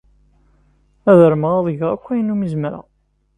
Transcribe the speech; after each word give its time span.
Ad 1.11 1.19
armeɣ 1.27 1.53
ad 1.57 1.67
geɣ 1.77 1.89
akk 1.93 2.05
ayen 2.13 2.33
umi 2.33 2.47
zemreɣ. 2.51 2.85